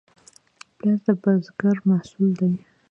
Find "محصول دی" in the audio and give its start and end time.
1.89-2.51